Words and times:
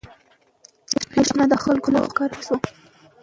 برېښنا 1.11 1.45
د 1.49 1.53
خلکو 1.63 1.87
له 1.93 1.99
خوا 2.01 2.07
وکارول 2.09 2.41
شوه. 2.47 2.57